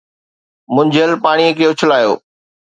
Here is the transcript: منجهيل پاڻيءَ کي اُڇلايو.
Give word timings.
منجهيل 0.77 1.11
پاڻيءَ 1.27 1.55
کي 1.59 1.63
اُڇلايو. 1.71 2.13